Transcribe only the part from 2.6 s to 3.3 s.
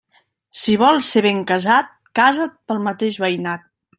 pel mateix